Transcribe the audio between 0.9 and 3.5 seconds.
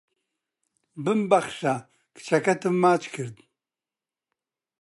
ببمبەخشە کچەکەتم ماچ کرد